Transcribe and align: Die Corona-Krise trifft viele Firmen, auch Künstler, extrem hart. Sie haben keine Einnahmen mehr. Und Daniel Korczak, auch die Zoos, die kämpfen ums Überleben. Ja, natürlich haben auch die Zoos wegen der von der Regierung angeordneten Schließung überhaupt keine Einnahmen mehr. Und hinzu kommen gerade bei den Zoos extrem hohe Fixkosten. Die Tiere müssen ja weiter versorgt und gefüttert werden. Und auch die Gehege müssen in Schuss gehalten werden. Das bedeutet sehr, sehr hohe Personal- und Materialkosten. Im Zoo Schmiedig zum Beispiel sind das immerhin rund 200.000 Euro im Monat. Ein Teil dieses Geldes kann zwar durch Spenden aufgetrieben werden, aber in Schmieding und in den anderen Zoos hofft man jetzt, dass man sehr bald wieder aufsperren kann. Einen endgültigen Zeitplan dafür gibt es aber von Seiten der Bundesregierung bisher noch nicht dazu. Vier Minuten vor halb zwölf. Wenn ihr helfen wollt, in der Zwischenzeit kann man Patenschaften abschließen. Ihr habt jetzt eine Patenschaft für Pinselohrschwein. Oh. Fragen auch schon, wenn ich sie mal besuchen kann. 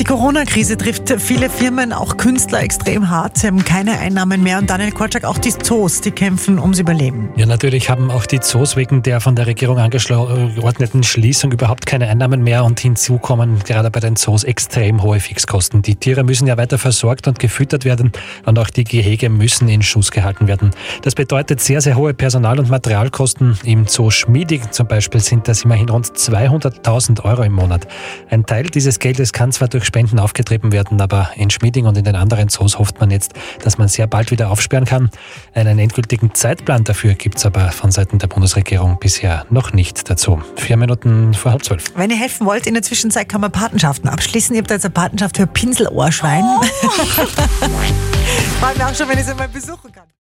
Die 0.00 0.04
Corona-Krise 0.04 0.78
trifft 0.78 1.12
viele 1.20 1.50
Firmen, 1.50 1.92
auch 1.92 2.16
Künstler, 2.16 2.62
extrem 2.62 3.10
hart. 3.10 3.36
Sie 3.36 3.46
haben 3.46 3.62
keine 3.66 3.98
Einnahmen 3.98 4.42
mehr. 4.42 4.56
Und 4.56 4.70
Daniel 4.70 4.92
Korczak, 4.92 5.24
auch 5.24 5.36
die 5.36 5.50
Zoos, 5.50 6.00
die 6.00 6.10
kämpfen 6.10 6.58
ums 6.58 6.78
Überleben. 6.78 7.28
Ja, 7.36 7.44
natürlich 7.44 7.90
haben 7.90 8.10
auch 8.10 8.24
die 8.24 8.40
Zoos 8.40 8.76
wegen 8.76 9.02
der 9.02 9.20
von 9.20 9.36
der 9.36 9.46
Regierung 9.46 9.76
angeordneten 9.76 11.02
Schließung 11.02 11.52
überhaupt 11.52 11.84
keine 11.84 12.08
Einnahmen 12.08 12.42
mehr. 12.42 12.64
Und 12.64 12.80
hinzu 12.80 13.18
kommen 13.18 13.58
gerade 13.62 13.90
bei 13.90 14.00
den 14.00 14.16
Zoos 14.16 14.42
extrem 14.42 15.02
hohe 15.02 15.20
Fixkosten. 15.20 15.82
Die 15.82 15.96
Tiere 15.96 16.24
müssen 16.24 16.46
ja 16.46 16.56
weiter 16.56 16.78
versorgt 16.78 17.28
und 17.28 17.38
gefüttert 17.38 17.84
werden. 17.84 18.10
Und 18.46 18.58
auch 18.58 18.70
die 18.70 18.84
Gehege 18.84 19.28
müssen 19.28 19.68
in 19.68 19.82
Schuss 19.82 20.10
gehalten 20.12 20.48
werden. 20.48 20.70
Das 21.02 21.14
bedeutet 21.14 21.60
sehr, 21.60 21.82
sehr 21.82 21.96
hohe 21.96 22.14
Personal- 22.14 22.58
und 22.58 22.70
Materialkosten. 22.70 23.58
Im 23.64 23.86
Zoo 23.86 24.08
Schmiedig 24.08 24.72
zum 24.72 24.86
Beispiel 24.86 25.20
sind 25.20 25.46
das 25.46 25.64
immerhin 25.64 25.90
rund 25.90 26.06
200.000 26.06 27.22
Euro 27.22 27.42
im 27.42 27.52
Monat. 27.52 27.86
Ein 28.30 28.46
Teil 28.46 28.64
dieses 28.64 28.98
Geldes 28.98 29.34
kann 29.34 29.52
zwar 29.52 29.68
durch 29.68 29.89
Spenden 29.90 30.20
aufgetrieben 30.20 30.70
werden, 30.70 31.00
aber 31.00 31.30
in 31.34 31.50
Schmieding 31.50 31.84
und 31.84 31.98
in 31.98 32.04
den 32.04 32.14
anderen 32.14 32.48
Zoos 32.48 32.78
hofft 32.78 33.00
man 33.00 33.10
jetzt, 33.10 33.32
dass 33.64 33.76
man 33.76 33.88
sehr 33.88 34.06
bald 34.06 34.30
wieder 34.30 34.48
aufsperren 34.48 34.84
kann. 34.84 35.10
Einen 35.52 35.80
endgültigen 35.80 36.32
Zeitplan 36.32 36.84
dafür 36.84 37.14
gibt 37.14 37.38
es 37.38 37.44
aber 37.44 37.72
von 37.72 37.90
Seiten 37.90 38.20
der 38.20 38.28
Bundesregierung 38.28 39.00
bisher 39.00 39.46
noch 39.50 39.72
nicht 39.72 40.08
dazu. 40.08 40.40
Vier 40.54 40.76
Minuten 40.76 41.34
vor 41.34 41.50
halb 41.50 41.64
zwölf. 41.64 41.86
Wenn 41.96 42.10
ihr 42.10 42.16
helfen 42.16 42.46
wollt, 42.46 42.68
in 42.68 42.74
der 42.74 42.84
Zwischenzeit 42.84 43.28
kann 43.28 43.40
man 43.40 43.50
Patenschaften 43.50 44.08
abschließen. 44.08 44.54
Ihr 44.54 44.62
habt 44.62 44.70
jetzt 44.70 44.84
eine 44.84 44.94
Patenschaft 44.94 45.36
für 45.36 45.48
Pinselohrschwein. 45.48 46.44
Oh. 46.44 46.62
Fragen 48.60 48.82
auch 48.82 48.94
schon, 48.94 49.08
wenn 49.08 49.18
ich 49.18 49.24
sie 49.24 49.34
mal 49.34 49.48
besuchen 49.48 49.90
kann. 49.90 50.04